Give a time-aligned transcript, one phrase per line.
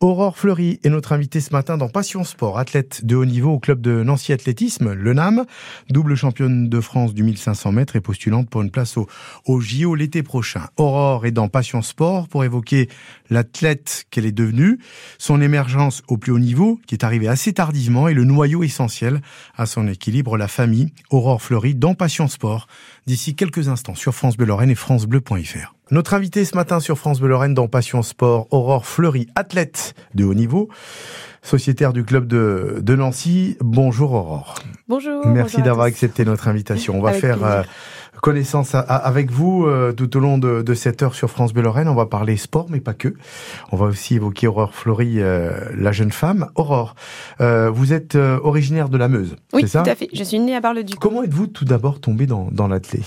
[0.00, 3.58] Aurore Fleury est notre invitée ce matin dans Passion Sport, athlète de haut niveau au
[3.58, 5.44] club de Nancy Athlétisme, le NAM,
[5.90, 9.08] double championne de France du 1500 mètres et postulante pour une place au,
[9.44, 10.68] au JO l'été prochain.
[10.76, 12.88] Aurore est dans Passion Sport pour évoquer
[13.28, 14.78] l'athlète qu'elle est devenue,
[15.18, 19.20] son émergence au plus haut niveau qui est arrivée assez tardivement et le noyau essentiel
[19.56, 20.92] à son équilibre, la famille.
[21.10, 22.68] Aurore Fleury dans Passion Sport
[23.08, 25.74] d'ici quelques instants sur France Bleu Lorraine et francebleu.fr.
[25.90, 30.24] Notre invité ce matin sur France Bleu Lorraine dans Passion Sport, Aurore Fleury, athlète de
[30.24, 30.68] haut niveau,
[31.40, 33.56] sociétaire du club de, de Nancy.
[33.60, 34.56] Bonjour Aurore.
[34.88, 35.26] Bonjour.
[35.26, 36.98] Merci d'avoir accepté notre invitation.
[36.98, 37.64] On va faire
[38.18, 41.62] euh, connaissance avec vous euh, tout au long de, de, cette heure sur France Bleu
[41.62, 41.88] Lorraine.
[41.88, 43.14] On va parler sport, mais pas que.
[43.72, 46.48] On va aussi évoquer Aurore Fleury, euh, la jeune femme.
[46.54, 46.94] Aurore,
[47.38, 49.82] vous êtes originaire de la Meuse, oui, c'est ça?
[49.82, 50.08] tout à fait.
[50.12, 50.98] Je suis née à Bar-le-Duc.
[50.98, 53.00] Comment êtes-vous tout d'abord tombée dans, dans l'athlé?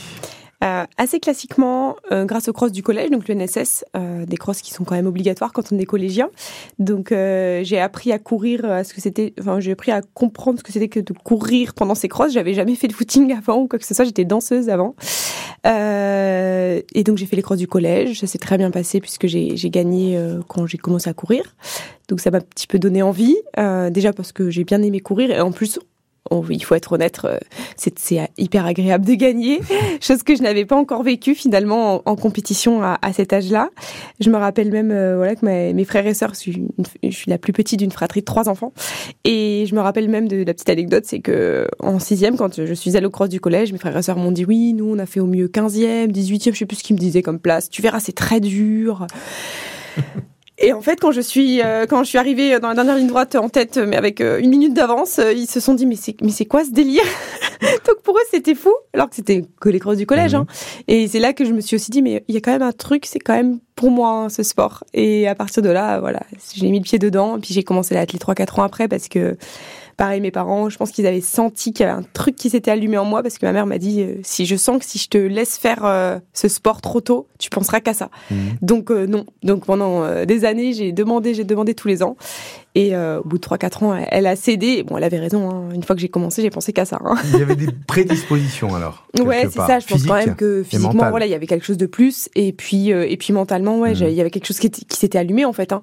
[0.64, 4.62] Euh, assez classiquement, euh, grâce au cross du collège, donc le NSS, euh, des crosses
[4.62, 6.30] qui sont quand même obligatoires quand on est collégien.
[6.78, 10.64] Donc j'ai appris à courir, à ce que c'était, enfin j'ai appris à comprendre ce
[10.64, 12.34] que c'était que de courir pendant ces crosses.
[12.34, 14.06] J'avais jamais fait de footing avant ou quoi que ce soit.
[14.06, 14.96] J'étais danseuse avant.
[15.66, 18.20] et donc j'ai fait les crosses du collège.
[18.20, 21.56] Ça s'est très bien passé puisque j'ai gagné quand j'ai commencé à courir.
[22.08, 23.38] Donc ça m'a un petit peu donné envie.
[23.90, 25.80] déjà parce que j'ai bien aimé courir et en plus
[26.50, 27.38] il faut être honnête, euh,
[27.76, 29.60] c'est hyper agréable de gagner,
[30.02, 33.70] chose que je n'avais pas encore vécue finalement en, compétition à, cet âge-là.
[34.20, 36.68] Je me rappelle même euh, voilà que mes, frères et sœurs, je suis,
[37.04, 38.74] je suis la plus petite d'une fratrie de trois enfants,
[39.24, 42.74] et je me rappelle même de la petite anecdote, c'est que en sixième, quand je
[42.74, 45.00] suis allée au cross du collège, mes frères et sœurs m'ont dit oui, nous on
[45.00, 47.70] a fait au mieux 15e, 18e, je sais plus ce qu'ils me disaient comme place.
[47.70, 49.08] Tu verras, c'est très dur.
[50.64, 53.08] Et en fait, quand je suis euh, quand je suis arrivée dans la dernière ligne
[53.08, 55.96] droite en tête, mais avec euh, une minute d'avance, euh, ils se sont dit mais
[55.96, 57.04] c'est mais c'est quoi ce délire
[57.88, 60.36] Donc pour eux c'était fou, alors que c'était que les crosses du collège.
[60.36, 60.46] Hein.
[60.48, 60.84] Mhm.
[60.88, 62.62] Et c'est là que je me suis aussi dit mais il y a quand même
[62.62, 64.84] un truc, c'est quand même pour moi hein, ce sport.
[64.94, 66.20] Et à partir de là, voilà,
[66.54, 67.38] j'ai mis le pied dedans.
[67.38, 69.38] Et puis j'ai commencé l'athlète 3-4 ans après parce que
[70.02, 72.72] Pareil, mes parents, je pense qu'ils avaient senti qu'il y avait un truc qui s'était
[72.72, 74.98] allumé en moi parce que ma mère m'a dit euh, si je sens que si
[74.98, 78.10] je te laisse faire euh, ce sport trop tôt, tu penseras qu'à ça.
[78.32, 78.36] Mmh.
[78.64, 79.28] Donc euh, non.
[79.44, 82.18] Donc pendant des années, j'ai demandé, j'ai demandé tous les ans.
[82.74, 84.84] Et au bout de 3-4 ans, elle a cédé.
[84.84, 85.50] Bon, elle avait raison.
[85.50, 85.74] Hein.
[85.76, 87.00] Une fois que j'ai commencé, j'ai pensé qu'à ça.
[87.04, 87.16] Hein.
[87.34, 89.06] Il y avait des prédispositions alors.
[89.22, 89.80] Ouais, c'est ça.
[89.80, 92.30] Je pense quand même que physiquement, voilà, il y avait quelque chose de plus.
[92.34, 94.08] Et puis, et puis mentalement, ouais, mmh.
[94.08, 95.74] il y avait quelque chose qui, qui s'était allumé en fait.
[95.74, 95.82] Hein.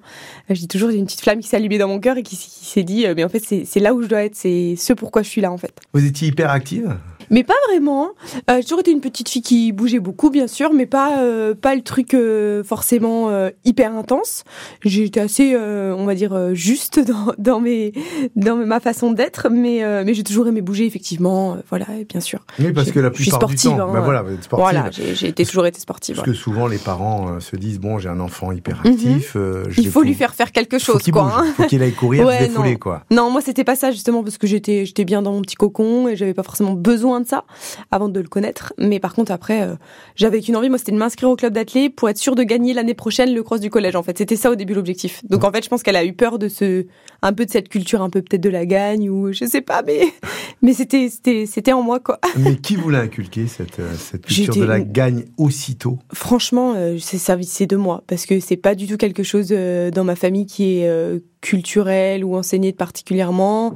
[0.49, 2.17] Je dis toujours, il y a une petite flamme qui s'est allumée dans mon cœur
[2.17, 4.35] et qui, qui s'est dit, mais en fait, c'est là où je dois être.
[4.35, 5.79] C'est ce pourquoi je suis là en fait.
[5.93, 6.97] Vous étiez hyper active
[7.29, 8.09] mais pas vraiment.
[8.49, 11.53] Euh, j'ai toujours été une petite fille qui bougeait beaucoup, bien sûr, mais pas euh,
[11.53, 13.29] pas le truc euh, forcément
[13.65, 14.43] hyper intense.
[14.83, 17.93] J'étais assez, on va dire, juste dans, dans mes
[18.35, 21.57] dans ma façon d'être, mais mais j'ai toujours aimé bouger, effectivement.
[21.69, 22.39] voilà, bien sûr.
[22.59, 24.49] Oui, parce que la plupart du temps, hein, bah voilà, sportive.
[24.51, 26.15] Voilà, j'ai été toujours été sportive.
[26.17, 29.35] Parce que souvent les parents se disent bon, j'ai un enfant hyper actif.
[29.35, 29.69] Mhm.
[29.77, 31.33] Il faut lui faire faire quelque chose, faut quoi.
[31.39, 31.45] Hein.
[31.55, 33.03] Faut qu'il aille courir, se défouler, quoi.
[33.11, 36.07] Non, moi c'était pas ça justement parce que j'étais j'étais bien dans mon petit cocon
[36.07, 37.45] et j'avais pas forcément besoin de ça
[37.91, 38.73] avant de le connaître.
[38.77, 39.75] Mais par contre, après, euh,
[40.15, 42.73] j'avais qu'une envie, moi, c'était de m'inscrire au club d'athlètes pour être sûr de gagner
[42.73, 43.95] l'année prochaine le cross du collège.
[43.95, 45.23] En fait, c'était ça au début l'objectif.
[45.25, 46.85] Donc en fait, je pense qu'elle a eu peur de ce,
[47.21, 49.81] un peu de cette culture, un peu peut-être de la gagne ou je sais pas,
[49.85, 50.01] mais
[50.61, 52.19] mais c'était c'était c'était en moi quoi.
[52.37, 55.99] Mais qui vous l'a inculqué cette euh, cette culture de la gagne aussitôt?
[56.13, 60.03] Franchement, euh, c'est c'est de moi parce que c'est pas du tout quelque chose dans
[60.03, 63.73] ma famille qui est culturel ou enseigné particulièrement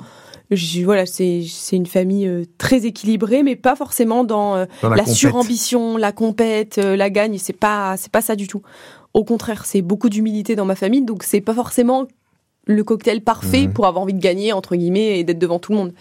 [0.84, 6.12] voilà, c'est une famille euh, très équilibrée, mais pas forcément dans, euh, la, surambition, la
[6.12, 7.38] compète, euh, la gagne.
[7.38, 8.62] C'est pas c'est pas ça du tout.
[9.14, 12.08] Au contraire, c'est beaucoup d'humilité dans ma famille, donc c'est pas forcément
[12.66, 13.74] le cocktail parfait mhm.
[13.74, 15.94] pour avoir envie de gagner entre guillemets et d'être devant tout le monde.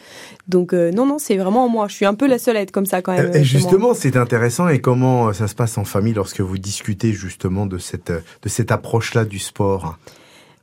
[0.47, 1.89] Donc non non, c'est vraiment moi.
[1.89, 3.35] Je suis un peu la seule à être comme ça quand même.
[3.35, 4.69] Et justement, c'est intéressant.
[4.69, 8.71] Et comment ça se passe en famille lorsque vous discutez justement de cette de cette
[8.71, 9.99] approche là du sport?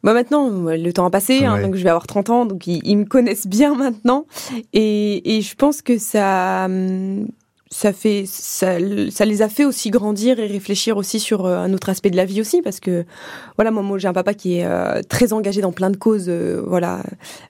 [0.04, 2.98] Bah maintenant, le temps a passé, hein, donc je vais avoir 30 ans, donc ils,
[2.98, 4.26] me connaissent bien maintenant.
[4.74, 7.28] Et, et je pense que ça, hum,
[7.72, 8.78] ça fait ça,
[9.12, 12.16] ça, les a fait aussi grandir et réfléchir aussi sur euh, un autre aspect de
[12.16, 13.06] la vie aussi parce que
[13.58, 16.30] voilà moi, moi j'ai un papa qui est euh, très engagé dans plein de causes
[16.30, 17.04] euh, voilà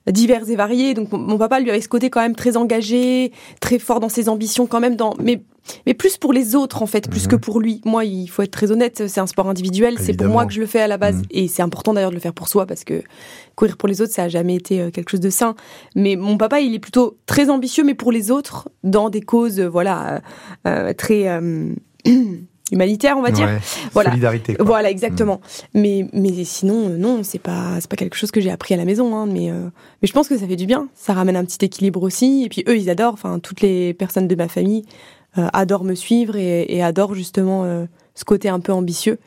[0.06, 3.78] diverses et variées donc mon, papa lui avait ce côté quand même très engagé très
[3.78, 5.40] fort dans ses ambitions quand même dans mais
[5.86, 7.40] mais plus pour les autres en fait, plus que mhm.
[7.40, 7.80] pour lui.
[7.84, 10.60] Moi, il faut être très honnête, c'est un sport individuel, c'est pour moi que je
[10.60, 11.24] le fais à la base, mhm.
[11.30, 13.02] et c'est important d'ailleurs de le faire pour soi parce que
[13.54, 15.54] courir pour les autres, ça a jamais été euh, quelque chose de sain.
[15.94, 19.60] Mais mon papa, il est plutôt très ambitieux, mais pour les autres, dans des causes,
[19.60, 20.22] euh, voilà,
[20.66, 21.26] euh, très
[22.72, 23.48] humanitaires, on va dire.
[23.92, 24.10] voilà.
[24.10, 24.56] Solidarité.
[24.60, 25.40] Voilà, exactement.
[25.74, 25.82] Mhm.
[25.82, 28.84] Mais mais sinon, non, c'est pas c'est pas quelque chose que j'ai appris à la
[28.84, 30.88] maison, hein, mais mais je pense que ça fait du bien.
[30.94, 33.14] Ça ramène un petit équilibre aussi, et puis eux, ils adorent.
[33.14, 34.84] Enfin, toutes les personnes de ma famille
[35.38, 39.18] euh, adore me suivre et, et adore justement euh, ce côté un peu ambitieux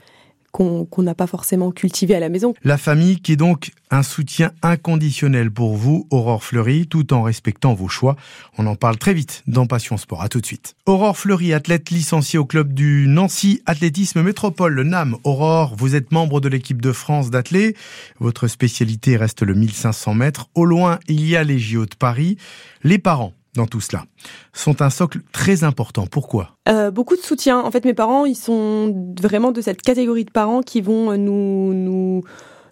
[0.53, 2.53] qu'on n'a pas forcément cultivé à la maison.
[2.63, 7.73] La famille qui est donc un soutien inconditionnel pour vous, Aurore Fleury, tout en respectant
[7.73, 8.15] vos choix.
[8.59, 10.21] On en parle très vite dans Passion Sport.
[10.21, 10.75] À tout de suite.
[10.85, 15.17] Aurore Fleury, athlète licenciée au club du Nancy Athlétisme Métropole, le NAM.
[15.23, 17.75] Aurore, vous êtes membre de l'équipe de France d'athlètes.
[18.19, 20.49] Votre spécialité reste le 1500 mètres.
[20.53, 22.38] Au loin, il y a les JO de Paris.
[22.83, 24.05] Les parents dans tout cela
[24.53, 26.07] sont un socle très important.
[26.07, 26.57] Pourquoi?
[26.69, 27.59] Euh, Beaucoup de soutien.
[27.59, 31.73] En fait, mes parents, ils sont vraiment de cette catégorie de parents qui vont nous,
[31.73, 32.23] nous,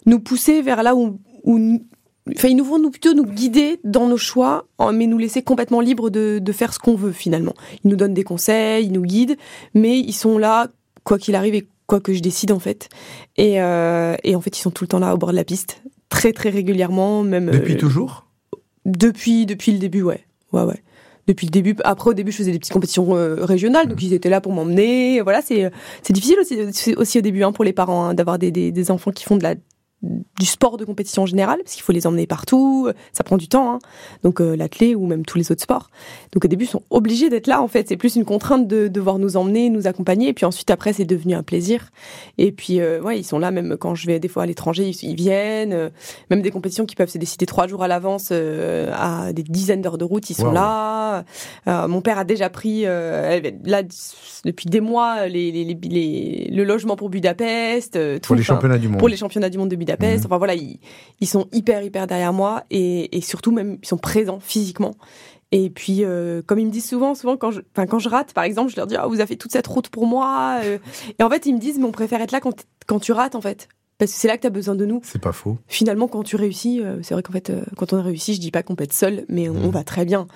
[0.06, 1.80] nous pousser vers là où, où
[2.36, 5.80] Enfin, ils nous vont nous, plutôt nous guider dans nos choix, mais nous laisser complètement
[5.80, 7.54] libres de, de faire ce qu'on veut finalement.
[7.84, 9.36] Ils nous donnent des conseils, ils nous guident,
[9.74, 10.68] mais ils sont là,
[11.02, 12.88] quoi qu'il arrive et quoi que je décide en fait.
[13.36, 15.44] Et, euh, et, en fait, ils sont tout le temps là au bord de la
[15.44, 17.50] piste, très très régulièrement, même.
[17.50, 18.26] Depuis euh, toujours?
[18.84, 20.82] Depuis depuis le début, ouais ouais, ouais.
[21.28, 21.76] Depuis le début.
[21.84, 24.06] Après, au début, je faisais des petites compétitions euh, régionales, donc mmh.
[24.06, 25.20] ils étaient là pour m'emmener.
[25.20, 25.70] Voilà, c'est
[26.02, 28.90] c'est difficile aussi, aussi au début hein, pour les parents hein, d'avoir des, des, des,
[28.90, 29.54] enfants qui font de la
[30.02, 33.48] du sport de compétition en général, parce qu'il faut les emmener partout, ça prend du
[33.48, 33.78] temps, hein.
[34.24, 35.90] donc euh, l'athlé ou même tous les autres sports.
[36.32, 37.88] Donc au début, ils sont obligés d'être là, en fait.
[37.88, 41.04] C'est plus une contrainte de devoir nous emmener, nous accompagner, et puis ensuite, après, c'est
[41.04, 41.90] devenu un plaisir.
[42.38, 44.90] Et puis, euh, ouais, ils sont là, même quand je vais des fois à l'étranger,
[45.02, 45.72] ils, viennent.
[45.72, 45.90] Euh,
[46.30, 49.82] même des compétitions qui peuvent se décider trois jours à l'avance, euh, à des dizaines
[49.82, 51.24] d'heures de route, ils sont là.
[51.66, 53.82] mon père a déjà pris, là,
[54.44, 57.92] depuis des mois, les, les, les, le logement pour Budapest.
[57.92, 58.98] Tout, pour les championnats du monde.
[58.98, 60.22] Pour les championnats du monde de Budapest Mhm.
[60.24, 64.94] Enfin voilà, ils, sont hyper hyper derrière moi et, surtout même ils sont présents physiquement.
[65.54, 68.44] Et puis, euh, comme ils me disent souvent, souvent quand je, quand je rate, par
[68.44, 70.60] exemple, je leur dis ah, vous avez fait toute cette route pour moi.
[70.64, 70.78] Euh.
[71.18, 73.34] Et en fait, ils me disent mais on préfère être là quand, quand tu rates
[73.34, 73.68] en fait.
[74.02, 75.00] Parce que c'est là que tu as besoin de nous.
[75.04, 75.58] C'est pas faux.
[75.68, 78.40] Finalement, quand tu réussis, euh, c'est vrai qu'en fait, euh, quand on a réussi, je
[78.40, 79.70] dis pas qu'on peut être seul, mais on, mmh.
[79.70, 80.26] va très bien.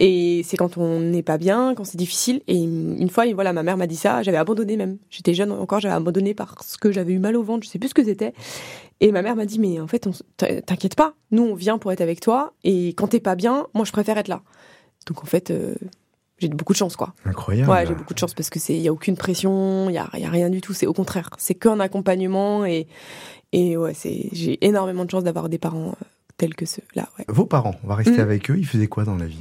[0.00, 2.42] Et c'est quand on n'est pas bien, quand c'est difficile.
[2.48, 4.98] Et une fois, voilà, ma mère m'a dit ça, j'avais abandonné même.
[5.08, 7.90] J'étais jeune encore, j'avais abandonné parce que j'avais eu mal au ventre, je sais plus
[7.90, 8.34] ce que c'était.
[8.98, 10.08] Et ma mère m'a dit, mais en fait,
[10.66, 13.84] t'inquiète pas, nous on vient pour être avec toi, et quand t'es pas bien, moi
[13.84, 14.42] je préfère être là.
[15.06, 15.76] Donc en fait, euh,
[16.42, 17.14] j'ai beaucoup de chance, quoi.
[17.24, 17.70] Incroyable.
[17.70, 19.98] Ouais, j'ai beaucoup de chance parce que c'est, il y a aucune pression, il y
[19.98, 20.72] a, y a, rien du tout.
[20.72, 22.86] C'est au contraire, c'est qu'un accompagnement et
[23.54, 26.04] et ouais, c'est, j'ai énormément de chance d'avoir des parents euh,
[26.42, 27.08] tels que ceux-là.
[27.18, 27.24] Ouais.
[27.28, 28.20] Vos parents, on va rester mm.
[28.20, 28.58] avec eux.
[28.58, 29.38] Ils faisaient quoi dans la vie?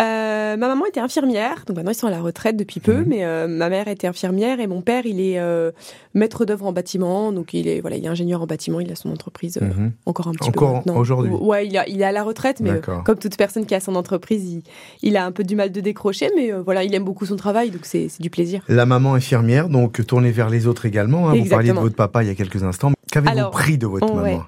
[0.00, 3.02] Euh, Ma maman était infirmière, donc maintenant ils sont à la retraite depuis peu.
[3.02, 3.04] Mm.
[3.06, 5.70] Mais euh, ma mère était infirmière et mon père, il est euh,
[6.14, 8.80] maître d'œuvre en bâtiment, donc il est voilà, il est ingénieur en bâtiment.
[8.80, 9.90] Il a son entreprise mm-hmm.
[10.06, 10.96] encore un petit peu maintenant.
[10.96, 11.30] aujourd'hui?
[11.30, 13.94] Ouais, il, a, il est à la retraite, mais comme toute personne qui a son
[13.94, 14.62] entreprise, il,
[15.02, 17.70] il, a un peu du mal de décrocher, mais voilà, il aime beaucoup son travail,
[17.70, 18.64] donc c'est, c'est du plaisir.
[18.68, 21.28] La maman infirmière, donc tournée vers les autres également.
[21.28, 21.36] Hein.
[21.36, 22.90] Vous parliez de votre papa il y a quelques instants.
[23.12, 24.44] Qu'avez-vous pris de votre maman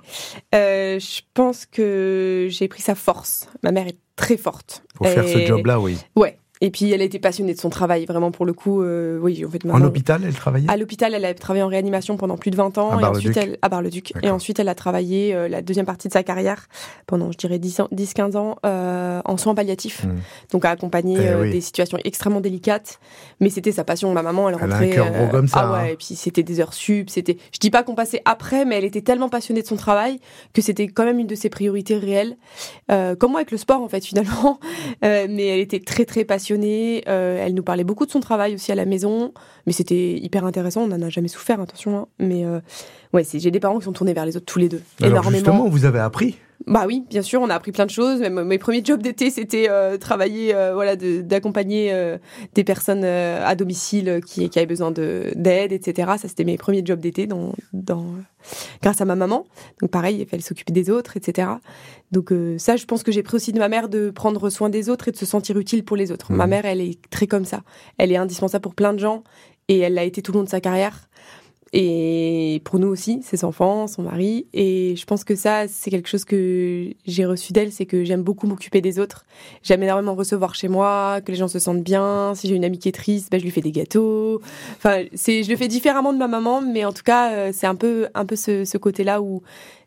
[0.55, 3.49] euh, Je pense que j'ai pris sa force.
[3.63, 4.83] Ma mère est très forte.
[4.95, 5.99] Pour faire ce job-là, oui.
[6.17, 8.81] Ouais, et puis elle était passionnée de son travail, vraiment pour le coup.
[8.81, 9.61] Euh, oui, en fait.
[9.71, 10.71] En hôpital, elle travaillait.
[10.71, 12.97] À l'hôpital, elle a travaillé en réanimation pendant plus de 20 ans.
[12.97, 14.15] À et ensuite, elle, à Bar-le-Duc.
[14.23, 16.69] Et ensuite, elle a travaillé euh, la deuxième partie de sa carrière
[17.07, 20.05] pendant, je dirais, 10-15 ans euh, en soins palliatifs.
[20.05, 20.17] Hmm.
[20.53, 22.99] Donc à accompagner eh des situations extrêmement délicates.
[23.41, 24.11] Mais c'était sa passion.
[24.15, 24.89] Ma maman, elle rentrait.
[24.89, 25.69] Elle a un cœur gros comme ça.
[25.69, 25.79] Ah ouais.
[25.81, 25.93] Hein.
[25.93, 27.11] Et puis c'était des heures sup.
[27.11, 27.37] C'était.
[27.53, 30.19] Je dis pas qu'on passait après, mais elle était tellement passionnée de son travail
[30.55, 32.39] que c'était quand même une de ses priorités réelles.
[32.89, 34.59] comme moi avec le sport, en fait, finalement.
[35.03, 36.54] mais elle était très très passionnée.
[36.63, 39.33] Euh, elle nous parlait beaucoup de son travail aussi à la maison,
[39.67, 40.83] mais c'était hyper intéressant.
[40.83, 41.99] On n'en a jamais souffert, attention.
[41.99, 42.07] Hein.
[42.19, 42.61] Mais euh,
[43.13, 44.83] ouais, j'ai des parents qui sont tournés vers les autres tous les deux.
[45.01, 45.37] Alors énormément.
[45.37, 46.37] justement, vous avez appris
[46.67, 48.21] bah oui, bien sûr, on a appris plein de choses.
[48.21, 51.95] mes premiers jobs d'été, c'était euh, travailler, voilà, d'accompagner
[52.55, 56.13] des personnes à domicile qui, qui avaient besoin d'aide, etc.
[56.19, 58.07] Ça, c'était mes premiers jobs d'été dans, dans,
[58.83, 59.47] grâce à ma maman.
[59.81, 61.49] Donc pareil, il fallait s'occuper des autres, etc.
[62.13, 64.69] Donc euh, ça, je pense que j'ai pris aussi de ma mère de prendre soin
[64.69, 66.33] des autres et de se sentir utile pour les autres.
[66.33, 67.63] Ma mère, elle est très comme ça.
[67.99, 69.25] Elle est indispensable pour plein de gens
[69.69, 71.09] et elle l'a été tout le long de sa carrière.
[71.77, 74.47] Et pour nous aussi, ses enfants, son mari.
[74.55, 78.23] Et je pense que ça, c'est quelque chose que j'ai reçu d'elle, c'est que j'aime
[78.23, 79.27] beaucoup m'occuper des autres.
[79.65, 82.33] J'aime énormément recevoir chez moi, que les gens se sentent bien.
[82.37, 84.41] Si j'ai une amie qui est triste, ben, je lui fais des gâteaux.
[84.77, 87.67] Enfin, c'est, je le fais différemment de ma maman, mais en tout cas, euh, c'est
[87.67, 89.43] un peu, un peu ce, ce côté-là où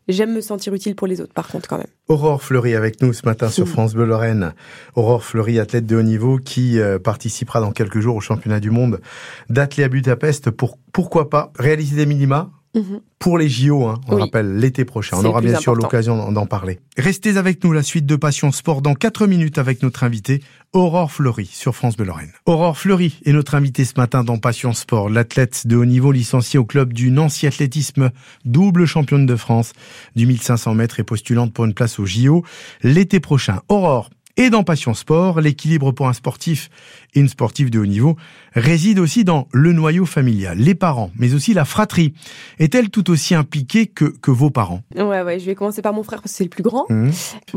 [0.08, 1.88] J'aime me sentir utile pour les autres, par contre, quand même.
[2.08, 4.54] Aurore Fleury avec nous ce matin sur France Bleu Lorraine.
[4.96, 8.72] Aurore Fleury, athlète de haut niveau, qui euh, participera dans quelques jours au championnat du
[8.72, 9.02] monde
[9.50, 13.02] d'athlète à Budapest pour, pourquoi pas, réaliser des minima Mhm.
[13.20, 15.18] pour les JO, hein, on rappelle l'été prochain.
[15.20, 16.80] On aura bien sûr l'occasion d'en parler.
[16.98, 20.42] Restez avec nous, la suite de Passion Sport dans 4 minutes avec notre invité
[20.74, 22.32] Aurore Fleury sur France Bleu Lorraine.
[22.46, 26.60] Aurore Fleury est notre invité ce matin dans Passion Sport, l'athlète de haut niveau licencié
[26.60, 28.12] au club du Nancy Athlétisme,
[28.46, 29.74] double championne de France
[30.16, 32.44] du 1500 mètres et postulante pour une place au JO
[32.84, 33.62] l'été prochain.
[33.70, 36.70] Aurore, Et dans Passion Sport, l'équilibre pour un sportif
[37.16, 38.16] et une sportive de haut niveau
[38.54, 42.14] réside aussi dans le noyau familial, les parents, mais aussi la fratrie.
[42.60, 44.84] Est-elle tout aussi impliquée que, que vos parents?
[44.96, 46.86] Ouais, ouais, je vais commencer par mon frère parce que c'est le plus grand.
[46.88, 47.10] Mmh.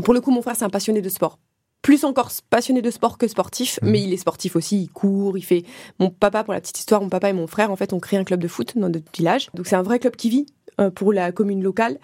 [0.03, 1.37] Pour le coup, mon frère, c'est un passionné de sport
[1.83, 3.89] plus encore passionné de sport que sportif, mmh.
[3.89, 5.63] mais il est sportif aussi, il court, il fait...
[5.99, 8.19] Mon papa, pour la petite histoire, mon papa et mon frère, en fait, ont créé
[8.19, 9.49] un club de foot dans notre village.
[9.55, 10.45] Donc c'est un vrai club qui vit.
[10.81, 11.97] Euh, pour la commune locale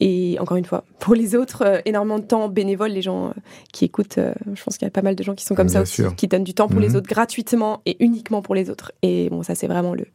[0.00, 3.32] et encore une fois pour les autres euh, énormément de temps bénévole les gens euh,
[3.72, 5.82] qui écoutent je pense qu'il y a pas mal de gens qui sont comme ça
[5.82, 6.96] aussi qui donnent du temps pour les mhm.
[6.96, 8.92] autres gratuitement et uniquement pour les autres.
[9.02, 10.06] Et bon ça c'est vraiment le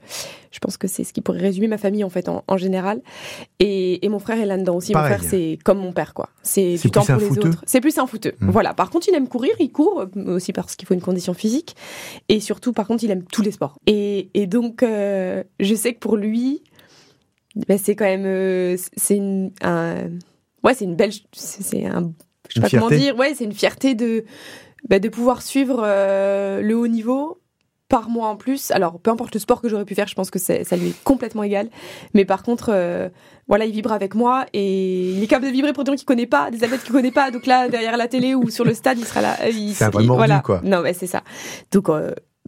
[0.52, 3.02] je pense que c'est ce qui pourrait résumer ma famille en fait en, général.
[3.60, 4.94] Et, mon frère est là dedans aussi.
[4.94, 6.30] Mon frère c'est comme mon père quoi.
[6.42, 7.64] C'est du temps pour les autres.
[7.66, 8.34] C'est plus un fouteux.
[8.42, 8.50] Mhm.
[8.50, 8.74] voilà.
[8.74, 11.76] Par contre il aime courir il court aussi parce qu'il faut une condition physique.
[12.28, 13.78] Et surtout par contre il aime tous les sports.
[13.86, 16.64] Et, donc je sais que pour lui
[17.56, 20.10] bah, c'est quand même euh, c'est une un,
[20.64, 22.14] ouais c'est une belle c'est un
[22.48, 24.26] je sais pas comment dire ouais c'est une fierté de
[24.88, 27.42] bah, de pouvoir suivre euh, le haut niveau
[27.90, 28.70] par mois en plus.
[28.70, 31.04] Alors, peu importe le sport que j'aurais pu faire, je pense que ça lui est
[31.04, 31.70] complètement égal.
[32.14, 33.10] Mais par contre, euh,
[33.48, 36.06] voilà, il vibre avec moi et il est capable de vibrer pour des gens qu'il
[36.06, 37.32] connaît pas, des athlètes qu'il connaît pas.
[37.32, 39.38] Donc là, derrière la télé ou sur le stade, il sera là.
[39.74, 40.40] C'est un vrai voilà.
[40.42, 40.62] quoi.
[40.64, 41.24] Non, mais c'est ça.
[41.72, 41.90] Donc,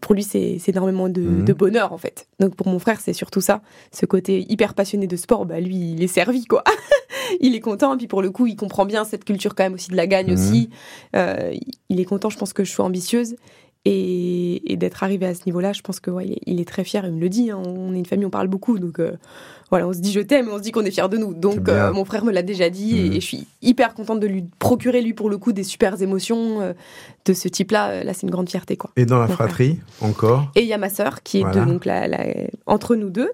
[0.02, 1.46] pour lui, c'est énormément mhm.
[1.46, 2.28] de, bonheur, en fait.
[2.40, 3.62] Donc, pour mon frère, c'est surtout ça.
[3.92, 6.64] Ce côté hyper passionné de sport, bah, lui, il est servi, quoi.
[7.40, 7.96] il est content.
[7.96, 10.28] Puis, pour le coup, il comprend bien cette culture, quand même, aussi de la gagne,
[10.28, 10.34] mhm.
[10.34, 10.70] aussi.
[11.16, 11.54] Euh,
[11.90, 13.36] il est content, je pense, que je sois ambitieuse.
[13.84, 17.04] Et, d'être arrivé à ce niveau-là, je pense que ouais, il, est, très fier.
[17.06, 17.52] Il me le dit.
[17.52, 17.62] Hein.
[17.66, 19.12] on est une famille, on parle beaucoup, donc euh,
[19.70, 21.34] voilà, on se dit je t'aime, et on se dit qu'on est fier de nous.
[21.34, 23.14] Donc euh, mon frère me l'a déjà dit, et, mhm.
[23.16, 26.74] je suis hyper contente de lui procurer lui pour le coup des super émotions euh,
[27.26, 28.04] de ce type-là.
[28.04, 28.92] Là, c'est une grande fierté, quoi.
[28.98, 30.52] Et dans la fratrie, encore?
[30.56, 32.08] Et il y a ma sœur qui est donc la,
[32.66, 33.32] entre nous deux,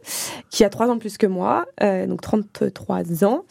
[0.50, 3.44] qui a trois ans plus que moi, donc 33 ans.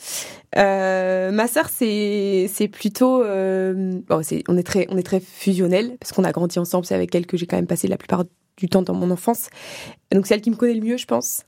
[0.57, 6.13] Ma sœur, c'est c'est plutôt, bon, c'est on est très on est très fusionnel parce
[6.13, 8.25] qu'on a grandi ensemble c'est avec elle que j'ai quand même passé la plupart
[8.57, 9.49] du temps dans mon enfance.
[10.13, 11.45] Donc c'est elle qui me connaît le mieux, je pense.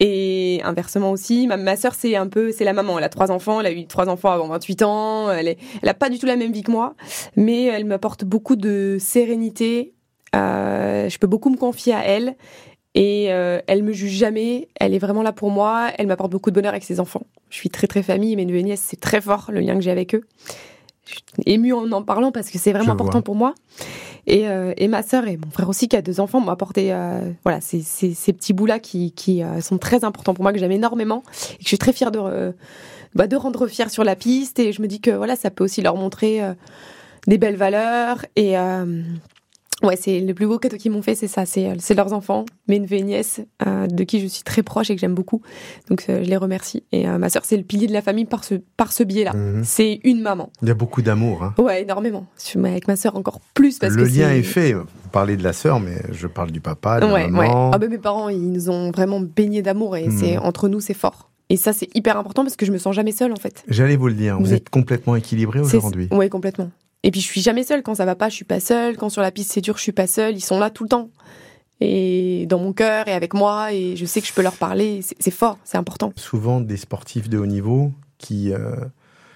[0.00, 2.98] Et inversement aussi, ma, ma sœur, c'est un peu, c'est la maman.
[2.98, 5.30] Elle a trois enfants, elle a eu trois enfants avant 28 ans.
[5.30, 6.94] Elle, est, a pas du tout la même vie que moi,
[7.36, 9.94] mais elle m'apporte beaucoup de sérénité.
[10.34, 12.36] Euh, je peux beaucoup me confier à elle
[12.94, 14.68] et euh, elle me juge jamais.
[14.78, 15.90] Elle est vraiment là pour moi.
[15.98, 17.26] Elle m'apporte beaucoup de bonheur avec ses enfants.
[17.50, 18.36] Je suis très très famille.
[18.36, 20.22] Mes neveux et nièces, c'est très fort le lien que j'ai avec eux.
[21.04, 23.54] Je suis émue en en parlant parce que c'est vraiment important pour moi.
[24.26, 26.94] Et, euh, et, ma sœur et mon frère aussi qui a deux enfants m'ont apporté
[26.94, 30.42] euh, voilà ces, ces, ces, petits bouts là qui, qui euh, sont très importants pour
[30.42, 31.22] moi que j'aime énormément
[31.52, 32.54] et que je suis très fière de
[33.14, 35.62] bah, de rendre fière sur la piste et je me dis que voilà ça peut
[35.62, 36.40] aussi leur montrer
[37.26, 38.56] des belles valeurs et
[39.84, 42.46] Ouais, c'est le plus beau cadeau qu'ils m'ont fait, c'est ça, c'est, c'est leurs enfants,
[42.68, 45.42] mes neveux et nièces, euh, de qui je suis très proche et que j'aime beaucoup.
[45.90, 46.84] Donc euh, je les remercie.
[46.90, 49.34] Et euh, ma sœur, c'est le pilier de la famille par ce, par ce biais-là.
[49.34, 49.62] Mhm.
[49.64, 50.50] C'est une maman.
[50.62, 51.42] Il y a beaucoup d'amour.
[51.42, 51.54] Hein.
[51.58, 52.26] Ouais, énormément.
[52.56, 53.78] Avec ma sœur encore plus.
[53.78, 54.42] Parce le lien est...
[54.42, 54.72] fait.
[54.72, 57.70] Vous parlez de la sœur, mais je parle du papa, de la maman.
[57.72, 60.44] Ah, ben, mes parents, ils nous ont vraiment baigné d'amour et c'est mhm.
[60.44, 61.30] entre nous, c'est fort.
[61.50, 63.64] Et ça, c'est hyper important parce que je me sens jamais seule en fait.
[63.68, 66.08] J'allais vous le dire, vous êtes complètement équilibré aujourd'hui.
[66.10, 66.70] Oui, complètement.
[67.04, 67.82] Et puis je suis jamais seule.
[67.82, 68.96] Quand ça va pas, je suis pas seule.
[68.96, 70.34] Quand sur la piste c'est dur, je suis pas seule.
[70.34, 71.10] Ils sont là tout le temps.
[71.80, 73.72] Et dans mon cœur et avec moi.
[73.72, 75.00] Et je sais que je peux leur parler.
[75.20, 76.12] C'est fort, c'est important.
[76.16, 78.76] Souvent des sportifs de haut niveau qui euh,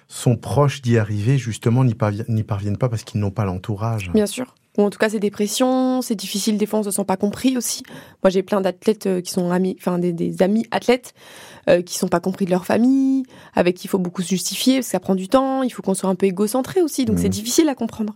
[0.09, 4.11] sont proches d'y arriver, justement, n'y parviennent, pas parce qu'ils n'ont pas l'entourage.
[4.15, 4.55] Bien sûr.
[4.79, 7.17] Ou en tout cas, c'est des pressions, c'est difficile, des fois on se sent pas
[7.17, 7.83] compris aussi.
[8.23, 11.15] Moi j'ai plein d'athlètes euh, qui sont amis, enfin des, amis athlètes
[11.69, 14.77] euh, qui sont pas compris de leur famille, avec qui il faut beaucoup se justifier,
[14.77, 17.19] parce que ça prend du temps, il faut qu'on soit un peu égocentré aussi, donc
[17.19, 17.31] c'est mmh.
[17.31, 18.15] difficile à comprendre.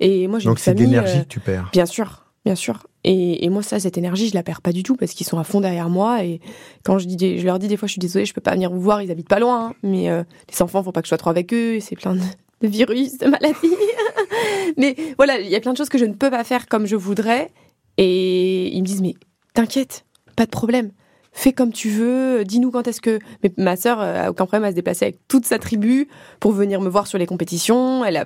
[0.00, 1.68] Et moi j'ai Donc c'est d'énergie euh, que tu perds.
[1.72, 2.86] Bien sûr, bien sûr.
[3.06, 5.44] Et, moi, ça, cette énergie, je la perds pas du tout parce qu'ils sont à
[5.44, 6.24] fond derrière moi.
[6.24, 6.40] Et
[6.84, 8.70] quand je dis, je leur dis des fois, je suis désolée, je peux pas venir
[8.70, 9.66] vous voir, ils habitent pas loin.
[9.66, 9.74] Hein.
[9.82, 11.80] mais les enfants, faut pas que je sois trop avec eux.
[11.80, 12.20] C'est plein de,
[12.62, 13.76] de virus, de maladies.
[14.78, 16.86] mais voilà, il y a plein de choses que je ne peux pas faire comme
[16.86, 17.50] je voudrais.
[17.98, 19.16] Et ils me disent, mais
[19.52, 20.90] t'inquiète, pas de problème.
[21.36, 23.18] Fais comme tu veux, dis-nous quand est-ce que.
[23.42, 26.80] Mais ma sœur a aucun problème à se déplacer avec toute sa tribu pour venir
[26.80, 28.04] me voir sur les compétitions.
[28.04, 28.24] Elle a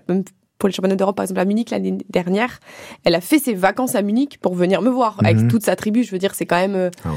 [0.58, 2.58] pour les championnats d'Europe, par exemple à Munich l'année dernière,
[3.04, 5.48] elle a fait ses vacances à Munich pour venir me voir avec mhm.
[5.48, 6.02] toute sa tribu.
[6.02, 6.74] Je veux dire, c'est quand même.
[6.74, 7.10] Euh, ah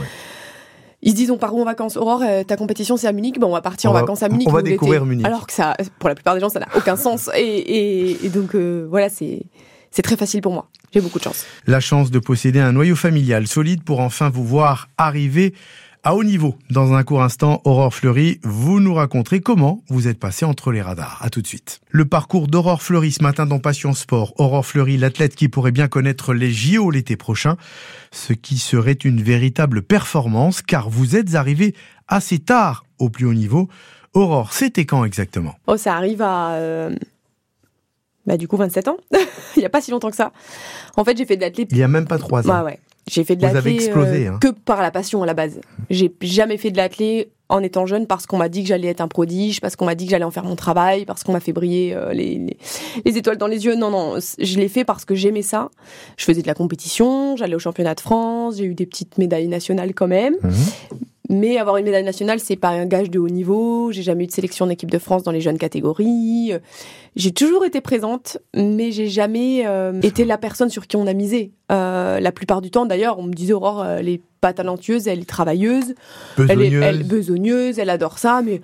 [1.03, 1.97] ils se disent on part où en vacances?
[1.97, 4.47] Aurore, euh, ta compétition c'est à Munich, bon on va partir en vacances à Munich.
[4.47, 5.25] On va découvrir Munich.
[5.25, 7.29] Alors que ça, pour la plupart des gens, ça n'a aucun sens.
[7.35, 9.41] Et, donc euh, voilà, c'est
[9.91, 10.67] c'est très facile pour moi.
[10.93, 11.45] J'ai beaucoup de chance.
[11.67, 15.53] La chance de posséder un noyau familial solide pour enfin vous voir arriver
[16.03, 16.55] à haut niveau.
[16.69, 20.81] Dans un court instant, Aurore Fleury, vous nous raconterez comment vous êtes passé entre les
[20.81, 21.19] radars.
[21.21, 21.81] À tout de suite.
[21.89, 24.33] Le parcours d'Aurore Fleury ce matin dans Passion Sport.
[24.37, 27.55] Aurore Fleury, l'athlète qui pourrait bien connaître les JO l'été prochain,
[28.11, 31.75] ce qui serait une véritable performance car vous êtes arrivé
[32.07, 33.69] assez tard au plus haut niveau.
[34.13, 35.55] Aurore, c'était quand exactement?
[35.67, 36.95] Oh, ça arrive à euh,
[38.25, 38.97] bah, du coup, 27 ans.
[39.55, 40.31] il n'y a pas si longtemps que ça.
[40.97, 41.67] En fait, j'ai fait de l'athlé.
[41.69, 42.59] Il n'y a même pas trois ans.
[42.59, 42.79] Ouais, ouais.
[43.09, 44.37] J'ai fait de Vous avez explosé, hein.
[44.39, 45.59] que par la passion à la base.
[45.89, 49.01] J'ai jamais fait de l'athlé en étant jeune parce qu'on m'a dit que j'allais être
[49.01, 51.39] un prodige, parce qu'on m'a dit que j'allais en faire mon travail, parce qu'on m'a
[51.39, 52.57] fait briller euh, les, les,
[53.03, 53.75] les étoiles dans les yeux.
[53.75, 55.69] Non, non, je l'ai fait parce que j'aimais ça.
[56.15, 59.47] Je faisais de la compétition, j'allais au championnat de France, j'ai eu des petites médailles
[59.47, 60.35] nationales quand même.
[60.41, 60.53] Mhm.
[61.33, 63.91] Mais avoir une médaille nationale, c'est pas un gage de haut niveau.
[63.91, 66.51] J'ai jamais eu de sélection d'équipe de France dans les jeunes catégories.
[67.15, 71.13] J'ai toujours été présente, mais j'ai jamais euh, été la personne sur qui on a
[71.13, 71.51] misé.
[71.71, 75.19] Euh, la plupart du temps, d'ailleurs, on me disait Aurore, elle est pas talentueuse, elle
[75.19, 75.93] est travailleuse,
[76.37, 76.83] elle est Besogneuse.
[76.83, 78.61] elle, besogneuse, elle adore ça, mais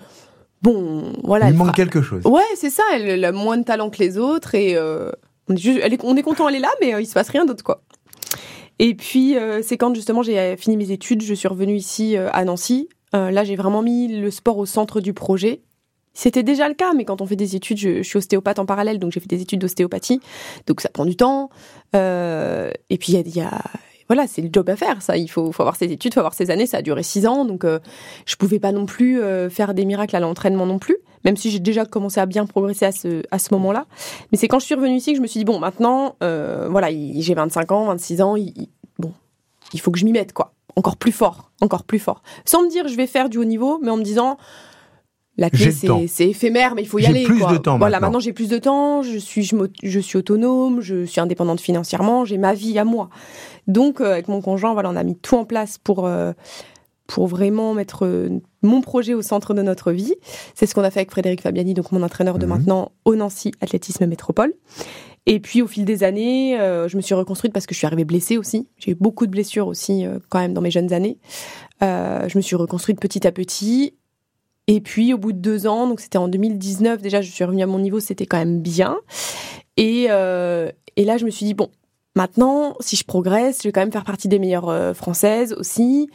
[0.61, 1.47] bon, voilà.
[1.49, 2.23] Il manque fera- quelque chose.
[2.25, 2.83] Ouais, c'est ça.
[2.93, 5.11] Elle, elle a moins de talent que les autres et euh,
[5.49, 7.13] on, est juste- elle est, on est content, elle est là, mais euh, il se
[7.13, 7.81] passe rien d'autre quoi.
[8.79, 12.17] Et puis euh, c'est quand justement j'ai euh, fini mes études, je suis revenue ici
[12.17, 12.89] euh, à Nancy.
[13.13, 15.61] Là, j'ai vraiment mis le sport au centre du projet.
[16.13, 18.99] C'était déjà le cas, mais quand on fait des études, je, suis ostéopathe en parallèle,
[18.99, 20.19] donc j'ai fait des études d'ostéopathie,
[20.67, 21.49] donc ça prend du temps.
[21.95, 23.63] Et puis il y a-
[24.07, 25.01] voilà, c'est le job à faire.
[25.01, 26.65] Ça, il faut, faut avoir ses études, faut avoir ses années.
[26.65, 27.79] Ça a duré six ans, donc euh,
[28.25, 31.51] je pouvais pas non plus euh, faire des miracles à l'entraînement non plus, même si
[31.51, 33.85] j'ai déjà commencé à bien progresser à ce, à ce moment-là.
[34.31, 36.67] Mais c'est quand je suis revenue ici que je me suis dit, bon, maintenant, euh,
[36.69, 39.11] voilà, il- j'ai 25 ans, 26 ans, il- bon,
[39.73, 40.53] il faut que je m'y mette, quoi.
[40.75, 42.21] Encore plus fort, encore plus fort.
[42.45, 44.37] Sans me dire, je vais faire du haut niveau, mais en me disant,
[45.37, 45.71] la clé,
[46.07, 47.23] c'est éphémère, mais il faut y aller.
[47.23, 47.51] plus quoi.
[47.51, 48.07] de temps Voilà, maintenant.
[48.07, 52.25] maintenant j'ai plus de temps, je suis, je, je suis autonome, je suis indépendante financièrement,
[52.25, 53.09] j'ai ma vie à moi.
[53.67, 56.31] Donc, euh, avec mon conjoint, voilà, on a mis tout en place pour, euh,
[57.05, 58.29] pour vraiment mettre euh,
[58.63, 60.15] mon projet au centre de notre vie.
[60.55, 62.53] C'est ce qu'on a fait avec Frédéric Fabiani, donc mon entraîneur de Mhm.
[62.53, 64.53] maintenant au Nancy Athlétisme Métropole.
[65.29, 67.85] Et puis au fil des années, euh, je me suis reconstruite parce que je suis
[67.85, 68.67] arrivée blessée aussi.
[68.77, 71.17] J'ai eu beaucoup de blessures aussi euh, quand même dans mes jeunes années.
[71.83, 73.93] Euh, je me suis reconstruite petit à petit.
[74.67, 77.63] Et puis au bout de deux ans, donc c'était en 2019, déjà je suis revenue
[77.63, 78.97] à mon niveau, c'était quand même bien.
[79.77, 81.69] Et, euh, et là je me suis dit, bon,
[82.17, 86.09] maintenant si je progresse, je vais quand même faire partie des meilleures euh, françaises aussi.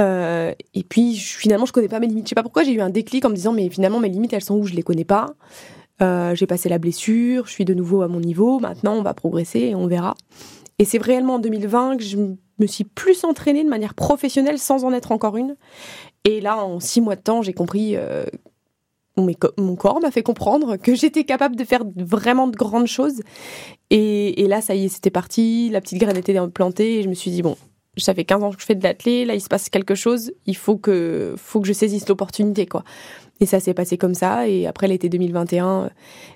[0.00, 2.26] Euh, et puis finalement je connais pas mes limites.
[2.26, 4.32] Je sais pas pourquoi j'ai eu un déclic en me disant, mais finalement mes limites
[4.32, 4.66] elles sont où?
[4.66, 5.34] Je les connais pas.
[6.34, 9.60] J'ai passé la blessure, je suis de nouveau à mon niveau, maintenant on va progresser
[9.60, 10.16] et on verra.
[10.80, 14.84] Et c'est réellement en 2020 que je me suis plus entraînée de manière professionnelle sans
[14.84, 15.54] en être encore une.
[16.24, 18.24] Et là, en six mois de temps, j'ai compris, euh,
[19.16, 22.86] mon co- mon corps m'a fait comprendre que j'étais capable de faire vraiment de grandes
[22.86, 23.20] choses.
[23.90, 27.14] Et, là, ça y est, c'était parti, la petite graine était plantée et je me
[27.14, 27.56] suis dit, bon,
[27.98, 30.32] ça fait 15 ans que je fais de l'athlé, là il se passe quelque chose,
[30.46, 32.84] il faut que, faut que je saisisse l'opportunité, quoi.
[33.40, 34.48] Et ça s'est passé comme ça.
[34.48, 35.88] Et après l'été 2021, euh,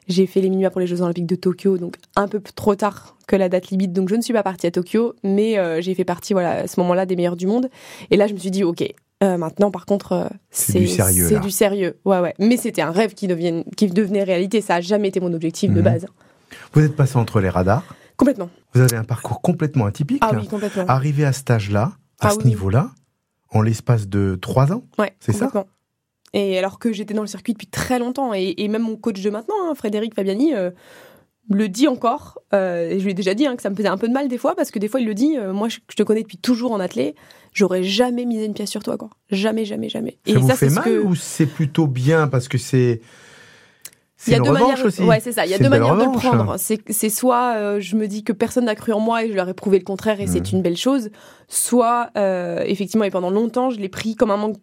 [0.09, 3.17] j'ai fait les minima pour les Jeux Olympiques de Tokyo, donc un peu trop tard
[3.27, 3.93] que la date limite.
[3.93, 6.67] Donc je ne suis pas partie à Tokyo, mais euh, j'ai fait partie, voilà, à
[6.67, 7.71] ce moment-là, des meilleurs du monde.
[8.11, 8.85] Et là, je me suis dit, ok,
[9.23, 12.35] euh, maintenant, par contre, euh, C'est du sérieux, C'est du sérieux, ouais, ouais.
[12.39, 14.61] Mais c'était un rêve qui, devienne, qui devenait réalité.
[14.61, 15.83] Ça a jamais été mon objectif de Mhm.
[15.85, 16.07] base.
[16.73, 17.85] Vous êtes passé entre les radars.
[18.17, 18.49] Complètement.
[18.75, 20.23] Vous avez un parcours complètement atypique.
[20.25, 20.85] Ah oui, complètement.
[20.89, 22.45] Arrivé à cet âge-là, à Ah ce oui.
[22.47, 22.91] niveau-là,
[23.51, 24.85] en l'espace de trois ans.
[24.99, 25.51] Ouais, C'est ça?
[26.33, 29.21] Et alors que j'étais dans le circuit depuis très longtemps, et, et même mon coach
[29.23, 30.71] de maintenant, hein, Frédéric Fabiani, euh,
[31.51, 32.39] le dit encore.
[32.55, 34.13] euh, et je lui ai déjà dit hein, que ça me faisait un peu de
[34.13, 35.37] mal des fois, parce que des fois il le dit.
[35.39, 37.15] euh, moi, je, je te connais depuis toujours en athlé,
[37.53, 39.11] j'aurais jamais misé une pièce sur toi, quoi.
[39.31, 40.19] Jamais, jamais, jamais.
[40.27, 40.99] Ça et vous ça, fait ce mal que.
[41.03, 43.01] ou c'est plutôt bien parce que c'est
[44.27, 45.03] Il y a deux manières, aussi.
[45.03, 45.45] ouais, c'est ça.
[45.47, 46.57] Il y a deux manières de le prendre.
[46.59, 49.49] C'est, soit euh, je me dis que personne n'a cru en moi et je leur
[49.49, 50.57] ai prouvé le contraire et c'est Mhm.
[50.59, 51.11] une belle chose,
[51.49, 52.11] soit
[52.65, 54.57] effectivement et pendant longtemps je l'ai pris comme un manque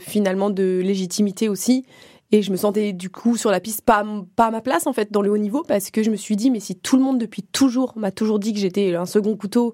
[0.00, 1.84] finalement de légitimité aussi
[2.30, 4.04] et je me sentais du coup sur la piste pas
[4.36, 6.36] pas à ma place en fait dans le haut niveau parce que je me suis
[6.36, 9.36] dit mais si tout le monde depuis toujours m'a toujours dit que j'étais un second
[9.36, 9.72] couteau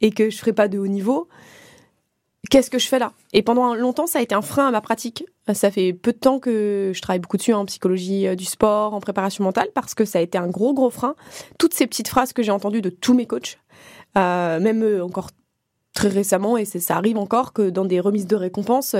[0.00, 1.28] et que je ferais pas de haut niveau
[2.50, 3.12] qu'est-ce que je fais là?
[3.32, 5.24] Et pendant longtemps, ça a été un frein à ma pratique.
[5.52, 8.94] Ça fait peu de temps que je travaille beaucoup dessus en psychologie euh, du sport,
[8.94, 11.14] en préparation mentale, parce que ça a été un gros, gros frein.
[11.58, 13.58] Toutes ces petites phrases que j'ai entendues de tous mes coachs,
[14.16, 15.30] euh, même euh, encore
[15.94, 18.94] très récemment, et ça arrive encore que dans des remises de récompenses,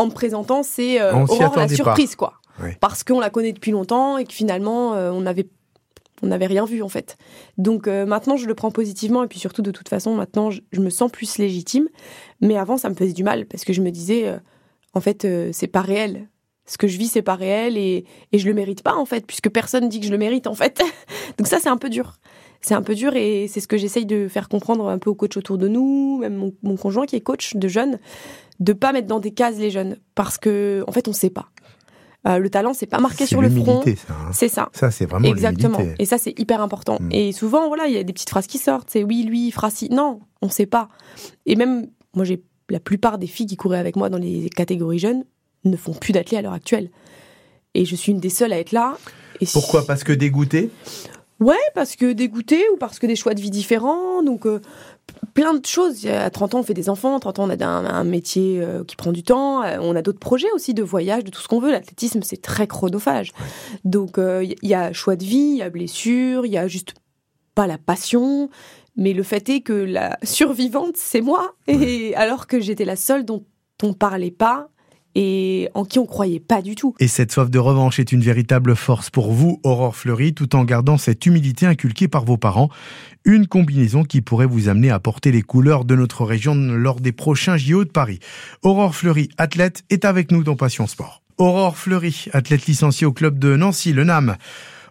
[0.00, 1.68] en me présentant, c'est euh, Aurore la pas.
[1.68, 2.34] surprise, quoi.
[2.80, 5.48] Parce qu'on la connaît depuis longtemps et que finalement, euh, on avait
[6.22, 7.16] on n'avait rien vu en fait.
[7.56, 10.60] Donc euh, maintenant, je le prends positivement et puis surtout de toute façon, maintenant, je,
[10.70, 11.88] je me sens plus légitime.
[12.42, 14.36] Mais avant, ça me faisait du mal parce que je me disais, euh,
[14.92, 16.28] en fait, c'est pas réel.
[16.66, 19.26] Ce que je vis, c'est pas réel et, et je le mérite pas en fait,
[19.26, 20.82] puisque personne dit que je le mérite en fait.
[21.38, 22.18] Donc ça, c'est un peu dur.
[22.60, 25.14] C'est un peu dur et c'est ce que j'essaye de faire comprendre un peu aux
[25.14, 27.98] coachs autour de nous, même mon, mon conjoint qui est coach de jeunes,
[28.60, 31.48] de pas mettre dans des cases les jeunes parce que en fait, on sait pas.
[32.28, 33.82] Euh, le talent, c'est pas marqué sur le front.
[33.82, 33.90] ça.
[34.10, 34.30] hein.
[34.32, 34.68] C'est ça.
[34.74, 35.78] Ça, c'est vraiment Exactement.
[35.98, 36.98] Et ça, c'est hyper important.
[37.00, 37.08] Mm.
[37.12, 38.90] Et souvent, voilà, il y a des petites phrases qui sortent.
[38.90, 39.88] C'est oui, lui, il fera ci.
[39.88, 40.88] Non, on sait pas.
[41.46, 44.98] Et même, moi, j'ai la plupart des filles qui couraient avec moi dans les catégories
[44.98, 45.24] jeunes
[45.64, 46.90] ne font plus d'athlètes à l'heure actuelle.
[47.74, 48.98] Et je suis une des seules à être là.
[49.54, 49.86] Pourquoi?
[49.86, 50.70] Parce que dégoûté
[51.40, 54.22] Ouais, parce que dégoûté ou parce que des choix de vie différents.
[54.22, 54.60] Donc, euh,
[55.32, 56.06] plein de choses.
[56.06, 57.16] À 30 ans, on fait des enfants.
[57.16, 59.62] À 30 ans, on a un, métier euh, qui prend du temps.
[59.62, 61.70] Euh, on a d'autres projets aussi de voyage, de tout ce qu'on veut.
[61.70, 63.32] L'athlétisme, c'est très chronophage.
[63.84, 66.92] Donc, il y a choix de vie, il y a blessure, il y a juste
[67.54, 68.50] pas la passion.
[68.96, 71.54] Mais le fait est que la survivante, c'est moi.
[71.68, 73.44] Et alors que j'étais la seule dont
[73.82, 74.68] on parlait pas
[75.14, 76.94] et en qui on croyait pas du tout.
[77.00, 80.64] Et cette soif de revanche est une véritable force pour vous, Aurore Fleury, tout en
[80.64, 82.70] gardant cette humilité inculquée par vos parents.
[83.24, 87.12] Une combinaison qui pourrait vous amener à porter les couleurs de notre région lors des
[87.12, 88.18] prochains JO de Paris.
[88.62, 91.22] Aurore Fleury, athlète, est avec nous dans Passion Sport.
[91.38, 94.36] Aurore Fleury, athlète licenciée au club de Nancy, le NAM.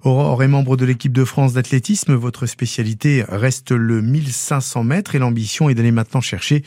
[0.04, 2.14] Aurore est membre de l'équipe de France d'athlétisme.
[2.14, 6.64] Votre spécialité reste le 1500 mètres et l'ambition est d'aller maintenant chercher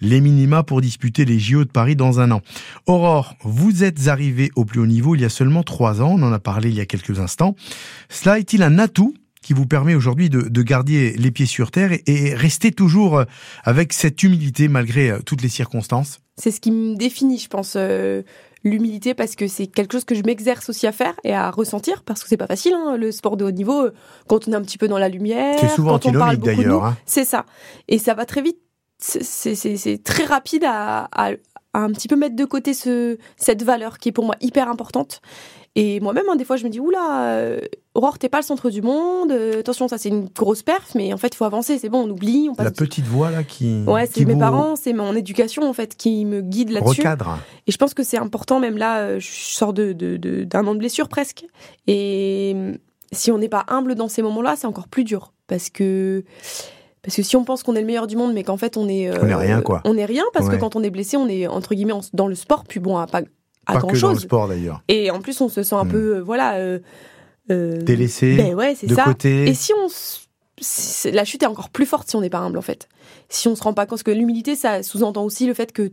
[0.00, 2.42] les minima pour disputer les JO de Paris dans un an.
[2.86, 6.10] Aurore, vous êtes arrivée au plus haut niveau il y a seulement trois ans.
[6.10, 7.56] On en a parlé il y a quelques instants.
[8.10, 12.34] Cela est-il un atout qui vous permet aujourd'hui de, garder les pieds sur terre et,
[12.34, 13.24] rester toujours
[13.62, 16.23] avec cette humilité malgré toutes les circonstances?
[16.36, 17.74] C'est ce qui me définit, je pense.
[17.76, 18.22] Euh,
[18.64, 22.02] l'humilité parce que c'est quelque chose que je m'exerce aussi à faire et à ressentir
[22.02, 23.90] parce que c'est pas facile hein, le sport de haut niveau
[24.26, 26.84] quand on est un petit peu dans la lumière c'est souvent quand on parle d'ailleurs
[26.84, 26.96] hein.
[27.04, 27.44] c'est ça
[27.88, 28.56] et ça va très vite
[28.98, 31.32] c'est très rapide à, à,
[31.74, 35.20] un petit peu mettre de côté ce, cette valeur qui est pour moi hyper importante
[35.76, 37.58] et moi-même, hein, des fois, je me dis, oula, euh,
[37.94, 39.32] Aurore, t'es pas le centre du monde.
[39.32, 41.78] Euh, attention, ça c'est une grosse perf, mais en fait, il faut avancer.
[41.78, 42.48] C'est bon, on oublie.
[42.48, 43.82] On passe La petite voix là qui.
[43.84, 47.00] Ouais, c'est mes parents, c'est mon éducation en fait qui me guide là-dessus.
[47.00, 47.38] Recadre.
[47.66, 50.74] Et je pense que c'est important, même là, euh, je sors de, d'un de, an
[50.74, 51.44] de blessure presque.
[51.88, 52.78] Et mm,
[53.10, 55.32] si on n'est pas humble dans ces moments-là, c'est encore plus dur.
[55.48, 56.24] Parce que.
[57.02, 58.88] Parce que si on pense qu'on est le meilleur du monde, mais qu'en fait on
[58.88, 59.10] est.
[59.18, 59.82] on n'est rien quoi.
[59.84, 62.36] On n'est rien parce que quand on est blessé, on est entre guillemets dans le
[62.36, 63.22] sport, puis bon, à pas
[63.64, 64.82] pas que dans le sport d'ailleurs.
[64.88, 65.88] Et en plus, on se sent un hmm.
[65.88, 66.78] peu, euh, voilà, euh,
[67.50, 69.04] euh, délaissé, ben ouais, de ça.
[69.04, 69.48] côté.
[69.48, 69.88] Et si on,
[71.10, 72.88] la chute est encore plus forte si on n'est pas humble en fait.
[73.28, 75.92] Si on se rend pas compte que l'humilité, ça sous-entend aussi le fait que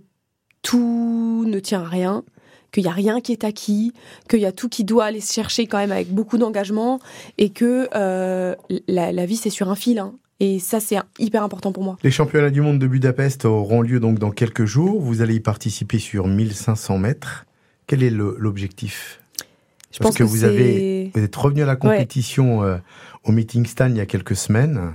[0.61, 2.23] tout ne tient à rien,
[2.71, 3.93] qu'il y a rien qui est acquis,
[4.29, 6.99] qu'il y a tout qui doit aller se chercher quand même avec beaucoup d'engagement,
[7.37, 7.89] et que
[8.87, 9.99] la, vie c'est sur un fil.
[9.99, 10.13] Hein.
[10.41, 11.97] Et ça, c'est hyper important pour moi.
[12.03, 14.99] Les championnats du monde de Budapest auront lieu donc dans quelques jours.
[14.99, 17.45] Vous allez y participer sur 1500 mètres.
[17.91, 19.19] Quel est l'objectif?
[19.91, 22.77] Je Parce pense que, vous avez vous êtes revenu à la compétition euh,
[23.25, 24.93] au Meeting Stand il y a quelques semaines.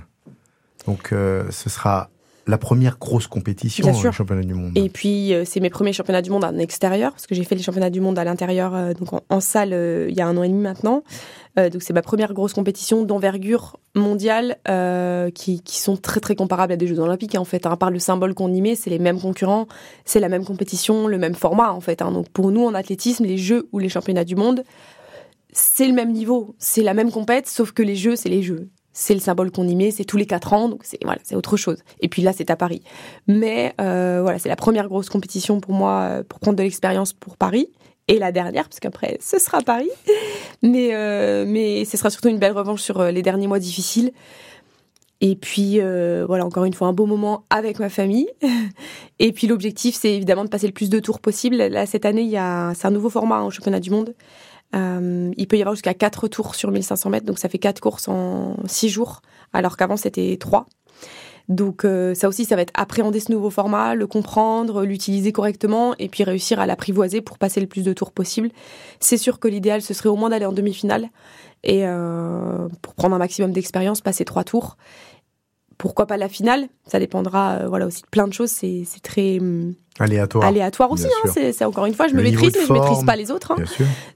[0.87, 2.09] Donc euh, ce sera
[2.47, 4.71] la première grosse compétition au championnat du monde.
[4.75, 7.55] Et puis euh, c'est mes premiers championnats du monde en extérieur parce que j'ai fait
[7.55, 9.69] les championnats du monde à l'intérieur donc en, salle
[10.09, 11.03] il y a un an et demi maintenant.
[11.55, 14.57] donc c'est ma première grosse compétition d'envergure mondiale
[15.33, 17.65] qui, qui, sont très très comparables à des Jeux Olympiques en fait.
[17.65, 17.71] Hein.
[17.71, 19.67] À part le symbole qu'on y met, c'est les mêmes concurrents,
[20.05, 22.01] c'est la même compétition, le même format en fait.
[22.01, 22.11] Hein.
[22.11, 24.63] Donc pour nous en athlétisme, les Jeux ou les championnats du monde,
[25.51, 28.69] c'est le même niveau, c'est la même compète, sauf que les Jeux, c'est les Jeux
[28.99, 31.55] c'est le symbole qu'on y met, c'est tous les quatre ans, donc c'est voilà, autre
[31.55, 31.77] chose.
[31.99, 32.81] Et puis là, c'est à Paris.
[33.27, 37.13] Mais euh, voilà, c'est la première grosse compétition pour moi euh, pour prendre de l'expérience
[37.13, 37.69] pour Paris
[38.07, 39.91] et la dernière, parce qu'après ce sera Paris.
[40.63, 44.11] Mais euh, mais ce sera surtout une belle revanche sur les derniers mois difficiles.
[45.21, 45.79] Et puis
[46.27, 48.27] voilà, encore une fois, un beau moment avec ma famille.
[49.19, 51.57] Et puis l'objectif, c'est évidemment de passer le plus de tours possible.
[51.57, 54.15] Là, cette année, il y a, c'est un nouveau format au championnat du monde.
[54.75, 57.79] Euh, il peut y avoir jusqu'à 4 tours sur 1500 mètres, donc ça fait 4
[57.79, 59.21] courses en 6 jours,
[59.53, 60.65] alors qu'avant c'était 3.
[61.47, 65.95] Donc euh, ça aussi, ça va être appréhender ce nouveau format, le comprendre, l'utiliser correctement
[65.97, 68.49] et puis réussir à l'apprivoiser pour passer le plus de tours possible.
[68.99, 71.09] C'est sûr que l'idéal, ce serait au moins d'aller en demi-finale
[71.63, 74.77] et euh, pour prendre un maximum d'expérience, passer trois tours.
[75.77, 78.49] Pourquoi pas la finale Ça dépendra voilà aussi de plein de choses.
[78.49, 80.45] C'est très hum, Aléatoire.
[80.45, 83.15] Aléatoire aussi, hein, c'est encore une fois, je me maîtrise, mais je ne maîtrise pas
[83.15, 83.51] les autres.
[83.51, 83.63] Hein.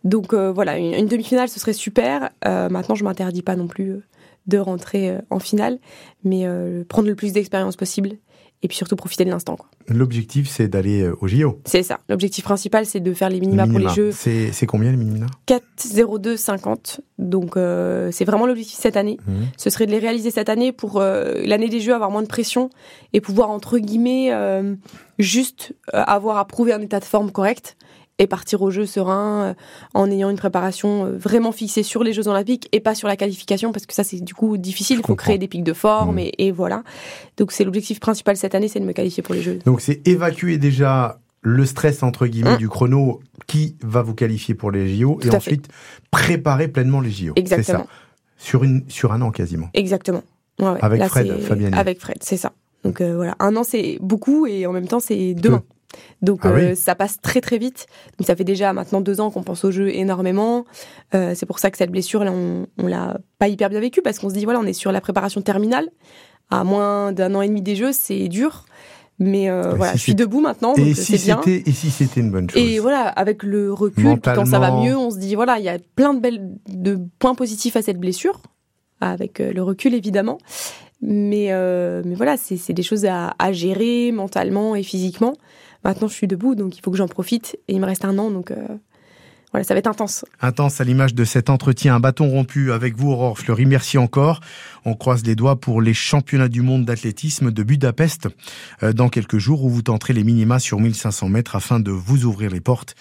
[0.04, 2.30] Donc euh, voilà, une, demi-finale, ce serait super.
[2.46, 4.04] Euh, maintenant, je m'interdis pas non plus euh,
[4.48, 5.80] de rentrer en finale,
[6.24, 6.48] mais
[6.90, 8.14] prendre le plus d'expérience possible
[8.64, 9.58] et puis surtout profiter de l'instant.
[9.88, 11.60] L'objectif, c'est d'aller au JO.
[11.66, 12.00] C'est ça.
[12.10, 14.12] L'objectif principal, c'est de faire les minima, pour les Jeux.
[14.12, 15.26] C'est combien les minima?
[15.48, 17.02] 4, 0, 2, 50.
[17.18, 19.18] Donc c'est vraiment l'objectif cette année.
[19.26, 19.34] Mmh.
[19.58, 22.70] Ce serait de les réaliser cette année pour l'année des Jeux avoir moins de pression
[23.14, 24.32] et pouvoir entre guillemets
[25.22, 27.78] juste euh, avoir à prouver un état de forme correct
[28.22, 29.54] et partir au jeu serein euh,
[29.96, 33.18] en ayant une préparation euh, vraiment fixée sur les Jeux Olympiques et pas sur la
[33.18, 36.18] qualification parce que ça c'est du coup difficile, il faut créer des pics de forme
[36.18, 36.30] mmh.
[36.38, 36.84] et, voilà.
[37.38, 39.60] Donc c'est l'objectif principal cette année, c'est de me qualifier pour les Jeux.
[39.66, 42.58] Donc c'est évacuer déjà le stress entre guillemets mmh.
[42.58, 45.68] du chrono qui va vous qualifier pour les JO et ensuite
[46.12, 47.34] préparer pleinement les JO.
[47.36, 47.80] Exactement.
[47.80, 47.88] Ça.
[48.38, 49.70] Sur, une, sur un an quasiment.
[49.74, 50.22] Exactement.
[50.60, 51.74] Avec Fred, Fabienne.
[51.74, 52.52] Avec Fred, c'est ça.
[52.84, 55.64] Donc euh, voilà, un an c'est beaucoup et en même temps c'est demain.
[56.22, 56.62] Donc Ah oui.
[56.64, 57.88] euh, ça passe très très vite.
[58.18, 60.66] Donc ça fait déjà maintenant deux ans qu'on pense au jeu énormément.
[61.16, 64.02] Euh, c'est pour ça que cette blessure, là, on, on l'a pas hyper bien vécue
[64.02, 65.90] parce qu'on se dit voilà, on est sur la préparation terminale.
[66.50, 68.66] À moins d'un an et demi des jeux, c'est dur.
[69.20, 71.40] Mais euh, voilà, si je suis debout maintenant, Et donc si c'est bien.
[71.44, 74.72] c'était et si c'était une bonne chose Et voilà, avec le recul, quand ça va
[74.72, 77.82] mieux, on se dit voilà, il y a plein de belles de points positifs à
[77.84, 78.42] cette blessure,
[79.00, 80.40] avec le recul évidemment.
[81.04, 85.34] Mais euh, mais voilà, c'est c'est des choses à, à gérer mentalement et physiquement.
[85.84, 87.58] Maintenant, je suis debout, donc il faut que j'en profite.
[87.68, 88.56] Et il me reste un an, donc euh,
[89.52, 90.24] voilà, ça va être intense.
[90.42, 93.66] Intense à l'image de cet entretien, un bâton rompu avec vous, Aurore Fleury.
[93.66, 94.40] Merci encore.
[94.86, 98.30] On croise les doigts pour les championnats du monde d'athlétisme de Budapest
[98.82, 102.26] euh, dans quelques jours où vous tenterez les minima sur 1500 mètres afin de vous
[102.26, 102.96] ouvrir les portes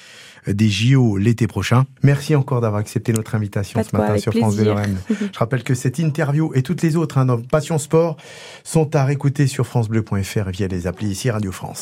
[0.47, 1.85] des JO l'été prochain.
[2.03, 4.75] Merci encore d'avoir accepté notre invitation ce quoi, matin sur France Bleu plaisir.
[4.75, 4.99] Lorraine.
[5.33, 8.17] Je rappelle que cette interview et toutes les autres hein, dans Passion Sport
[8.65, 11.79] sont à réécouter sur francebleu.fr via les applis ici Radio France.